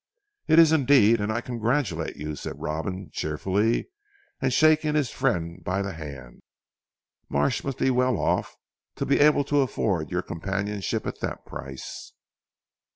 "It 0.47 0.57
is 0.57 0.71
indeed, 0.71 1.21
and 1.21 1.31
I 1.31 1.41
congratulate 1.41 2.15
you," 2.15 2.31
replied 2.31 2.55
Robin 2.57 3.11
cheerfully 3.13 3.89
and 4.41 4.51
shaking 4.51 4.95
his 4.95 5.11
friend 5.11 5.63
by 5.63 5.83
the 5.83 5.93
hand. 5.93 6.41
"Marsh 7.29 7.63
must 7.63 7.77
be 7.77 7.91
well 7.91 8.17
off 8.17 8.57
to 8.95 9.05
be 9.05 9.19
able 9.19 9.43
to 9.43 9.61
afford 9.61 10.09
your 10.09 10.23
companionship 10.23 11.05
at 11.05 11.19
that 11.19 11.45
price." 11.45 12.13